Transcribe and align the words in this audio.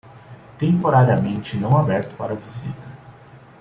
Temporariamente 0.57 1.55
não 1.57 1.77
aberto 1.77 2.15
para 2.17 2.33
visita 2.33 2.87